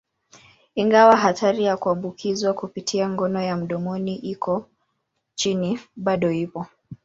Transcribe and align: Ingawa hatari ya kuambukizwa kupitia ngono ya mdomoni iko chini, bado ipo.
Ingawa 0.75 1.15
hatari 1.15 1.63
ya 1.63 1.77
kuambukizwa 1.77 2.53
kupitia 2.53 3.09
ngono 3.09 3.41
ya 3.41 3.57
mdomoni 3.57 4.15
iko 4.15 4.69
chini, 5.35 5.79
bado 5.95 6.31
ipo. 6.31 6.65